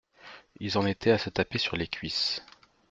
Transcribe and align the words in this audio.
ils 0.59 0.79
en 0.79 0.87
étaient 0.87 1.11
à 1.11 1.19
se 1.19 1.29
taper 1.29 1.59
sur 1.59 1.75
les 1.77 1.87
cuisses. 1.87 2.43